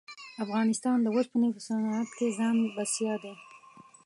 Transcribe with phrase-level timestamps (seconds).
[0.43, 3.33] افغانستان د اوسپنې په صنعت کښې ځان بسیا دی.